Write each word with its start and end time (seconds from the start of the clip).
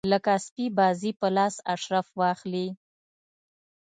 لکه 0.13 0.33
سپي 0.45 0.65
بازي 0.77 1.11
په 1.19 1.27
لاس 1.35 1.55
اشراف 1.73 2.07
واخلي. 2.19 2.67